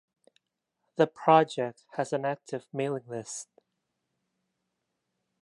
[0.95, 3.49] The project has an active mailing list.